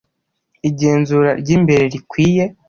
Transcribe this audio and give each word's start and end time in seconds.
igenzura 0.69 1.29
ry 1.41 1.49
imbere 1.57 1.83
rikwiye 1.93 2.43